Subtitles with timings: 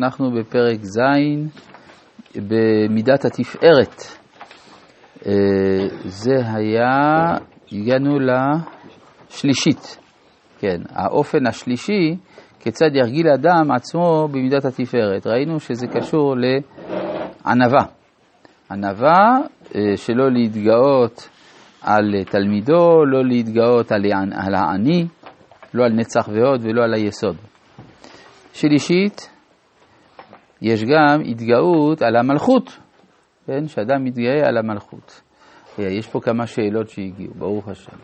[0.00, 0.98] אנחנו בפרק ז'
[2.36, 4.02] במידת התפארת.
[6.04, 7.36] זה היה,
[7.72, 8.18] הגענו
[9.30, 9.98] לשלישית,
[10.58, 12.16] כן, האופן השלישי,
[12.60, 15.26] כיצד ירגיל אדם עצמו במידת התפארת.
[15.26, 17.86] ראינו שזה קשור לענווה.
[18.70, 19.38] ענווה,
[19.96, 21.28] שלא להתגאות
[21.82, 25.06] על תלמידו, לא להתגאות על העני,
[25.74, 27.36] לא על נצח ועוד ולא על היסוד.
[28.52, 29.33] שלישית,
[30.64, 32.78] יש גם התגאות על המלכות,
[33.46, 33.66] כן?
[33.66, 35.22] שאדם מתגאה על המלכות.
[35.78, 37.96] יש פה כמה שאלות שהגיעו, ברוך השם.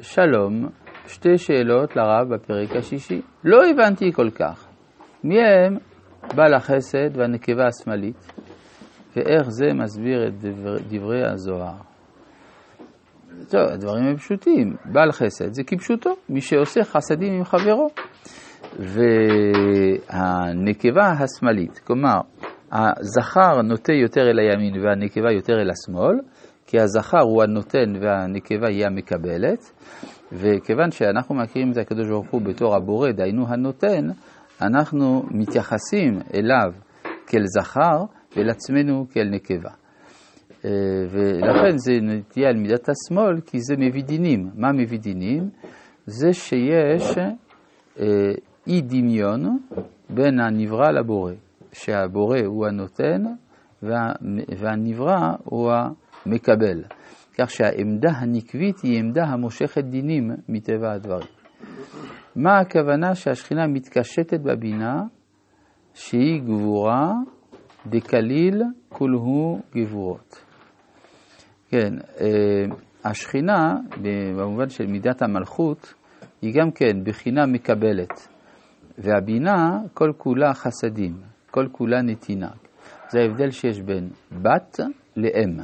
[0.00, 0.68] שלום,
[1.06, 3.20] שתי שאלות לרב בפרק השישי.
[3.44, 4.68] לא הבנתי כל כך.
[5.24, 5.76] מי הם
[6.36, 8.32] בעל החסד והנקבה השמאלית,
[9.16, 11.76] ואיך זה מסביר את דבר, דברי הזוהר.
[13.48, 14.76] טוב, הדברים הם פשוטים.
[14.84, 17.88] בעל חסד זה כפשוטו, מי שעושה חסדים עם חברו.
[20.08, 22.20] והנקבה השמאלית, כלומר,
[22.72, 26.20] הזכר נוטה יותר אל הימין והנקבה יותר אל השמאל,
[26.66, 29.72] כי הזכר הוא הנותן והנקבה היא המקבלת,
[30.32, 34.08] וכיוון שאנחנו מכירים את הקדוש ברוך הוא בתור הבורא, דהיינו הנותן,
[34.62, 36.72] אנחנו מתייחסים אליו
[37.26, 38.04] כאל זכר
[38.36, 39.70] ואל עצמנו כאל נקבה.
[41.10, 44.50] ולכן זה נטייה על מידת השמאל, כי זה מביא דינים.
[44.54, 45.50] מה מביא דינים?
[46.06, 47.18] זה שיש
[48.66, 49.58] אי דמיון
[50.10, 51.32] בין הנברא לבורא,
[51.72, 53.22] שהבורא הוא הנותן
[53.82, 54.12] וה,
[54.58, 56.82] והנברא הוא המקבל,
[57.38, 61.28] כך שהעמדה הנקבית היא עמדה המושכת דינים מטבע הדברים.
[62.36, 65.02] מה הכוונה שהשכינה מתקשטת בבינה
[65.94, 67.12] שהיא גבורה
[67.86, 70.44] דקליל כולהו גבורות.
[71.68, 71.94] כן,
[73.04, 73.76] השכינה
[74.36, 75.94] במובן של מידת המלכות
[76.42, 78.28] היא גם כן בחינה מקבלת.
[79.02, 81.20] והבינה כל כולה חסדים,
[81.50, 82.50] כל כולה נתינה.
[83.08, 84.08] זה ההבדל שיש בין
[84.42, 84.80] בת
[85.16, 85.58] לאם.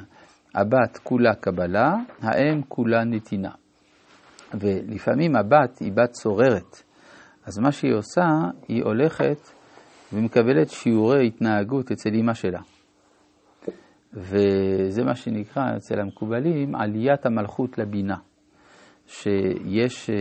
[0.55, 3.51] הבת כולה קבלה, האם כולה נתינה.
[4.55, 6.83] ולפעמים הבת היא בת צוררת,
[7.47, 8.27] אז מה שהיא עושה,
[8.69, 9.39] היא הולכת
[10.13, 12.61] ומקבלת שיעורי התנהגות אצל אמא שלה.
[14.13, 18.17] וזה מה שנקרא אצל המקובלים עליית המלכות לבינה,
[19.07, 20.15] שיש אה,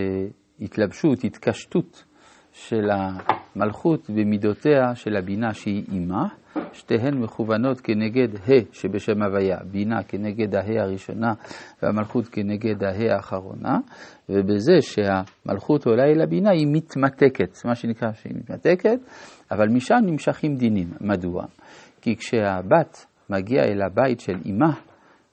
[0.61, 2.03] התלבשות, התקשטות
[2.55, 6.27] של המלכות במידותיה של הבינה שהיא אימה,
[6.73, 11.33] שתיהן מכוונות כנגד ה' שבשם הוויה, בינה כנגד הה' הראשונה
[11.83, 13.77] והמלכות כנגד הה' האחרונה,
[14.29, 18.99] ובזה שהמלכות עולה אל הבינה היא מתמתקת, מה שנקרא שהיא מתמתקת,
[19.51, 20.87] אבל משם נמשכים דינים.
[21.01, 21.45] מדוע?
[22.01, 24.73] כי כשהבת מגיעה אל הבית של אימה,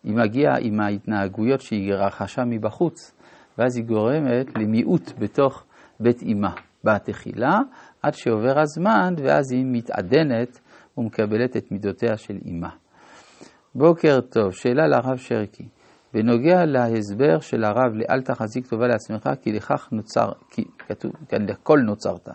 [0.05, 3.15] היא מגיעה עם ההתנהגויות שהיא רכשה מבחוץ,
[3.59, 5.65] ואז היא גורמת למיעוט בתוך
[6.01, 6.55] בית אימה.
[6.85, 7.59] בתחילה,
[8.03, 10.61] עד שעובר הזמן, ואז היא מתעדנת
[10.99, 12.71] ומקבלת את מידותיה של אימה.
[13.75, 15.69] בוקר טוב, שאלה לרב שרקי.
[16.15, 21.79] בנוגע להסבר של הרב לאל תחזיק טובה לעצמך, כי לכך נוצר, כי כתוב כאן לכל
[21.79, 22.29] נוצרת.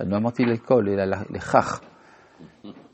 [0.00, 1.80] אני לא אמרתי לכל, אלא לכך.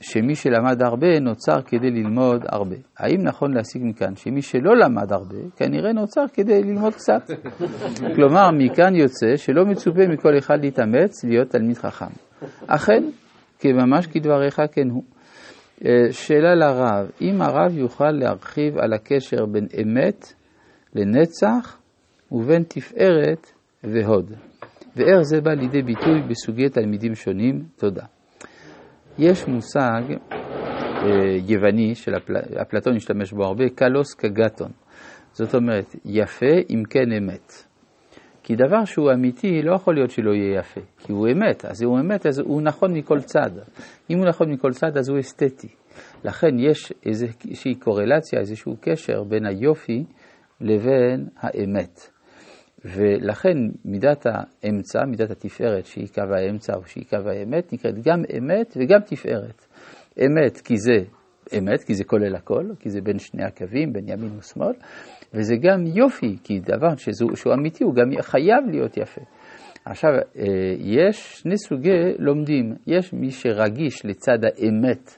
[0.02, 2.76] שמי שלמד הרבה נוצר כדי ללמוד הרבה.
[2.98, 7.30] האם נכון להסיק מכאן שמי שלא למד הרבה, כנראה נוצר כדי ללמוד קצת?
[8.16, 12.12] כלומר, מכאן יוצא שלא מצופה מכל אחד להתאמץ להיות תלמיד חכם.
[12.66, 13.04] אכן,
[13.58, 15.02] כממש כדבריך כן הוא.
[16.10, 20.32] שאלה לרב, אם הרב יוכל להרחיב על הקשר בין אמת
[20.94, 21.78] לנצח
[22.32, 23.52] ובין תפארת
[23.84, 24.32] והוד,
[24.96, 27.62] ואיך זה בא לידי ביטוי בסוגי תלמידים שונים?
[27.76, 28.04] תודה.
[29.18, 30.02] יש מושג
[31.02, 31.08] אה,
[31.48, 34.70] יווני, שאפלטון השתמש בו הרבה, קלוס קגטון.
[35.32, 37.52] זאת אומרת, יפה אם כן אמת.
[38.42, 42.00] כי דבר שהוא אמיתי, לא יכול להיות שלא יהיה יפה, כי הוא אמת, אז הוא
[42.00, 43.50] אמת, אז הוא נכון מכל צד.
[44.10, 45.68] אם הוא נכון מכל צד, אז הוא אסתטי.
[46.24, 50.04] לכן יש איזושהי קורלציה, איזשהו קשר בין היופי
[50.60, 52.11] לבין האמת.
[52.84, 58.76] ולכן מידת האמצע, מידת התפארת, שהיא קו האמצע או שהיא קו האמת, נקראת גם אמת
[58.76, 59.66] וגם תפארת.
[60.18, 61.04] אמת כי זה
[61.58, 64.74] אמת, כי זה כולל הכל, כי זה בין שני הקווים, בין ימין ושמאל,
[65.34, 69.20] וזה גם יופי, כי דבר שזו, שהוא אמיתי, הוא גם חייב להיות יפה.
[69.84, 70.44] עכשיו, אה,
[70.78, 72.74] יש שני סוגי לומדים.
[72.86, 75.14] יש מי שרגיש לצד האמת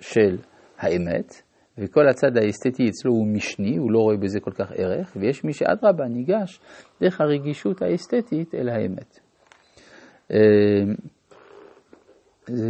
[0.00, 0.36] של
[0.78, 1.42] האמת,
[1.78, 5.52] וכל הצד האסתטי אצלו הוא משני, הוא לא רואה בזה כל כך ערך, ויש מי
[5.52, 6.60] שאדרבה ניגש
[7.00, 9.18] דרך הרגישות האסתטית אל האמת.
[10.32, 10.38] אה,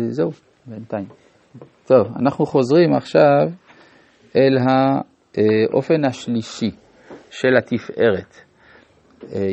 [0.09, 0.31] זהו,
[0.67, 1.09] בינתיים.
[1.87, 3.49] טוב, אנחנו חוזרים עכשיו
[4.37, 6.71] אל האופן השלישי
[7.31, 8.35] של התפארת.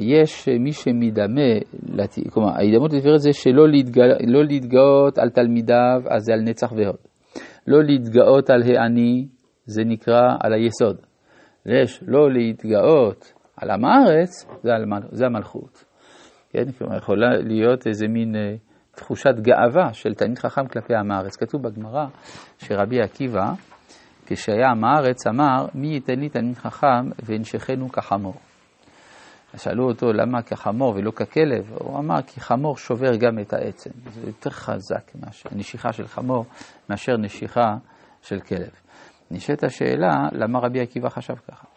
[0.01, 1.41] יש מי שמדמה,
[2.29, 6.97] כלומר, ההידמות לתפארת זה שלא להתגא, לא להתגאות על תלמידיו, אז זה על נצח והוד.
[7.67, 9.27] לא להתגאות על העני,
[9.65, 10.98] זה נקרא על היסוד.
[11.65, 15.86] ויש לא להתגאות על עם הארץ, זה, על, זה המלכות.
[16.50, 18.56] כן, כלומר, יכולה להיות איזה מין אה,
[18.95, 21.36] תחושת גאווה של תלמיד חכם כלפי עם הארץ.
[21.36, 22.06] כתוב בגמרא
[22.57, 23.54] שרבי עקיבא,
[24.25, 28.36] כשהיה עם הארץ, אמר, מי ייתן לי תלמיד חכם ואנשכנו כחמור.
[29.57, 34.27] שאלו אותו למה כחמור ולא ככלב, הוא אמר כי חמור שובר גם את העצם, זה
[34.27, 36.45] יותר חזק, מאשר, נשיכה של חמור
[36.89, 37.75] מאשר נשיכה
[38.21, 38.69] של כלב.
[39.33, 41.68] נשאלת השאלה, למה רבי עקיבא חשב ככה?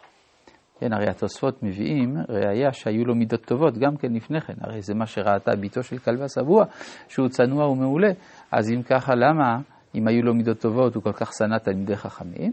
[0.79, 4.93] כן, הרי התוספות מביאים ראייה שהיו לו מידות טובות גם כן לפני כן, הרי זה
[4.93, 6.65] מה שראתה ביתו של כלבה סבוע,
[7.07, 8.11] שהוא צנוע ומעולה,
[8.51, 9.57] אז אם ככה, למה,
[9.95, 12.51] אם היו לו מידות טובות, הוא כל כך שנא תלמידי חכמים?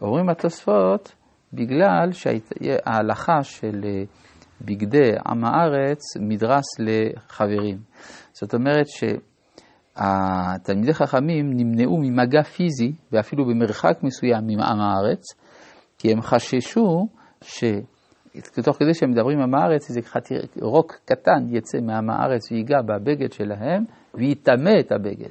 [0.00, 1.14] אומרים התוספות,
[1.52, 4.02] בגלל שההלכה של אה,
[4.60, 7.78] בגדי עם הארץ מדרס לחברים.
[8.32, 8.86] זאת אומרת
[9.96, 15.22] שהתלמידי חכמים נמנעו ממגע פיזי, ואפילו במרחק מסוים עם הארץ,
[15.98, 17.06] כי הם חששו
[17.40, 23.32] שתוך כדי שהם מדברים עם הארץ, איזה חתיר, רוק קטן יצא מעם הארץ וייגע בבגד
[23.32, 23.84] שלהם
[24.14, 25.30] ויטמא את הבגד.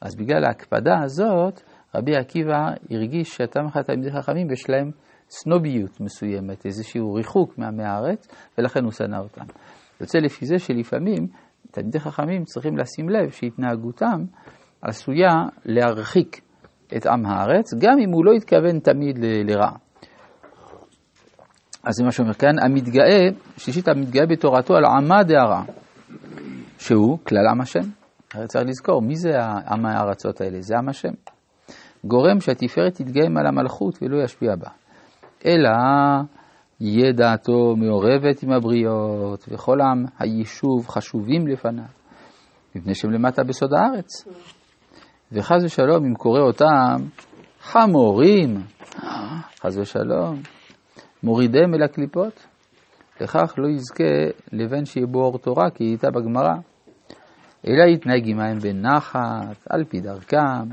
[0.00, 1.62] אז בגלל ההקפדה הזאת,
[1.94, 4.90] רבי עקיבא הרגיש שאתה אחד תלמידי חכמים ויש להם
[5.30, 8.28] סנוביות מסוימת, איזשהו ריחוק מעמי הארץ,
[8.58, 9.44] ולכן הוא שנא אותם.
[10.00, 11.26] יוצא לפי זה שלפעמים
[11.70, 14.24] תלמידי חכמים צריכים לשים לב שהתנהגותם
[14.82, 15.34] עשויה
[15.64, 16.40] להרחיק
[16.96, 19.70] את עם הארץ, גם אם הוא לא התכוון תמיד לרע.
[21.84, 25.62] אז זה מה שאומר כאן, המתגאה, שלישית המתגאה בתורתו על עמה דהרע,
[26.78, 27.90] שהוא כלל עם השם.
[28.34, 29.30] הרי צריך לזכור, מי זה
[29.70, 30.60] עם הארצות האלה?
[30.60, 31.12] זה עם השם.
[32.04, 34.70] גורם שהתפארת תתגאה על המלכות ולא ישפיע בה.
[35.46, 35.70] אלא
[36.80, 41.84] יהיה דעתו מעורבת עם הבריות, וכל עם היישוב חשובים לפניו,
[42.74, 44.24] מפני שהם למטה בסוד הארץ.
[45.32, 46.96] וחס ושלום, אם קורא אותם
[47.60, 48.54] חמורים,
[49.60, 50.42] חס ושלום,
[51.22, 52.46] מורידיהם אל הקליפות,
[53.20, 54.04] לכך לא יזכה
[54.52, 56.54] לבן שיהיה בו אור תורה, כי היא הייתה בגמרא.
[57.66, 60.68] אלא יתנהג עמהם בנחת, על פי דרכם,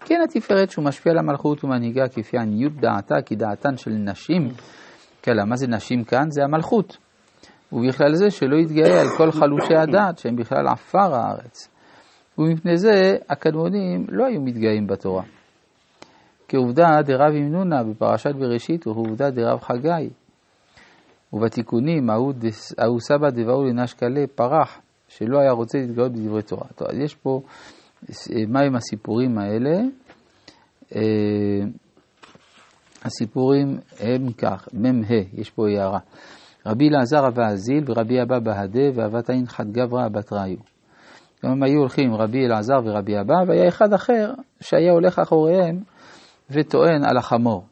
[0.00, 4.48] כן התפארת שהוא משפיע על המלכות ומנהיגה כפי עניות דעתה, כי דעתן של נשים,
[5.24, 6.30] כן, מה זה נשים כאן?
[6.30, 6.96] זה המלכות.
[7.72, 11.68] ובכלל זה שלא יתגאה על כל חלושי הדעת, שהם בכלל עפר הארץ.
[12.38, 15.22] ומפני זה הקדמונים לא היו מתגאים בתורה.
[16.48, 20.10] כעובדה דרב ימנונה בפרשת בראשית ועובדה דרב חגי.
[21.32, 26.66] ובתיקונים ההוא סבא דבאו לנשקלה פרח, שלא היה רוצה להתגאות בדברי תורה.
[26.76, 27.40] טוב, אז יש פה
[28.48, 29.80] מהם הסיפורים האלה?
[33.04, 35.98] הסיפורים הם כך, מ"ה, יש פה הערה.
[36.66, 40.58] רבי אלעזר אבה אזיל ורבי אבא בהדה ואבת עין חד גברא בת ראיו.
[41.42, 45.80] הם היו הולכים רבי אלעזר ורבי אבא, והיה אחד אחר שהיה הולך אחוריהם
[46.50, 47.64] וטוען על החמור.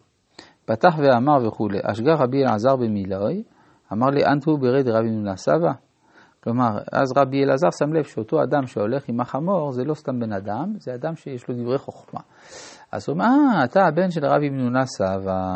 [0.65, 3.43] פתח ואמר וכולי, אשגר רבי אלעזר במילוי,
[3.93, 5.73] אמר לי אנטו ברד רבי מנולה סבא,
[6.45, 10.33] כלומר, אז רבי אלעזר שם לב שאותו אדם שהולך עם החמור זה לא סתם בן
[10.33, 12.21] אדם, זה אדם שיש לו דברי חוכמה.
[12.93, 15.55] אז הוא אומר, אה, אתה הבן של רבי מנונה סבא,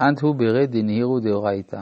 [0.00, 1.80] אנט הוא ברד דנהירו דאורייתא,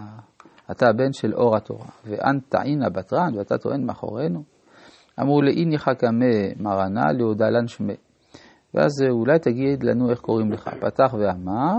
[0.71, 4.43] אתה הבן של אור התורה, ואנט טעינא בתרן, ואתה טוען מאחורינו.
[5.21, 7.97] אמרו לאיני חכמה מרנה להודלן שמי.
[8.75, 10.69] ואז אולי תגיד לנו איך קוראים לך.
[10.81, 11.77] פתח ואמר,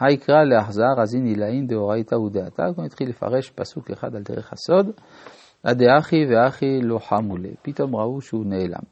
[0.00, 4.90] היקרא לאחזר, אז הנה לעין דאורייתא ודעתה, הוא התחיל לפרש פסוק אחד על דרך הסוד,
[5.64, 8.82] הדאחי ואחי לא חמו לי, פתאום ראו שהוא נעלם.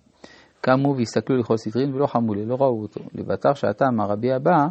[0.60, 3.00] קמו והסתכלו לכל סטרין ולא חמו לי, לא ראו אותו.
[3.14, 4.66] לבטח שעתה אמר רבי הבא,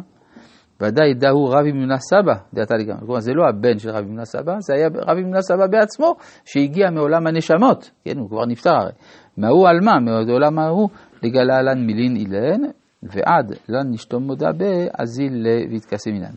[0.80, 3.00] ודאי דהו רבי מנה סבא, דעתה לגמרי.
[3.00, 6.14] כלומר, זה לא הבן של רבי מנה סבא, זה היה רבי מנה סבא בעצמו,
[6.44, 8.92] שהגיע מעולם הנשמות, כן, הוא כבר נפטר הרי.
[9.38, 10.00] מהו על מה?
[10.00, 10.88] מעולם ההוא,
[11.22, 12.60] לגלה לן מילין אילן,
[13.04, 16.34] ועד לן נשתום מודה באזיל ויתכסה מינן.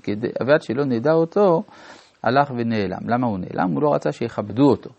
[0.48, 1.64] ועד שלא נדע אותו,
[2.24, 3.10] הלך ונעלם.
[3.10, 3.72] למה הוא נעלם?
[3.74, 4.90] הוא לא רצה שיכבדו אותו.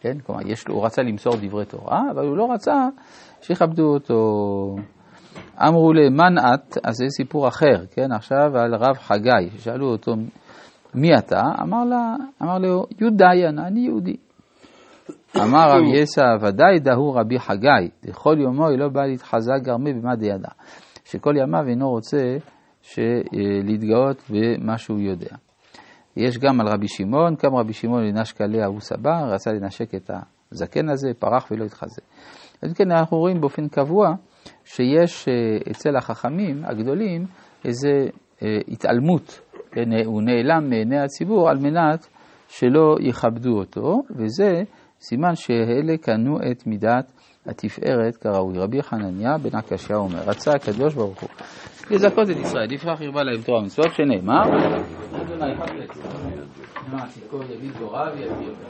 [0.00, 0.18] כן?
[0.26, 2.88] כלומר, יש, הוא רצה למסור דברי תורה, אבל הוא לא רצה
[3.42, 4.16] שיכבדו אותו.
[5.68, 8.12] אמרו למן את, אז זה סיפור אחר, כן?
[8.12, 10.12] עכשיו על רב חגי, ששאלו אותו,
[10.94, 11.42] מי אתה?
[11.62, 14.16] אמר, לה, אמר לו, יודיין, אני יהודי.
[15.36, 20.16] אמר רב יסע, ודאי דהו רבי חגי, לכל יומו היא לא באה להתחזק גרמי במה
[20.16, 20.48] דידה.
[21.10, 22.36] שכל ימיו אינו רוצה
[23.62, 25.36] להתגאות במה שהוא יודע.
[26.16, 30.10] יש גם על רבי שמעון, קם רבי שמעון לנש קלה ההוא סבא, רצה לנשק את
[30.52, 32.02] הזקן הזה, פרח ולא התחזה.
[32.62, 34.08] אז כן, אנחנו רואים באופן קבוע
[34.64, 37.26] שיש אה, אצל החכמים הגדולים
[37.64, 37.88] איזו
[38.42, 39.40] אה, התעלמות,
[39.70, 42.06] כן, הוא נעלם מעיני הציבור על מנת
[42.48, 44.62] שלא יכבדו אותו, וזה
[45.00, 47.12] סימן שאלה קנו את מידת
[47.46, 48.58] התפארת כראוי.
[48.58, 51.30] רבי חנניה בן הקשיא אומר, רצה הקדוש ברוך הוא
[51.90, 54.42] לזכות את ישראל, לפרח ירבה להם תורה ומצוות, שנאמר,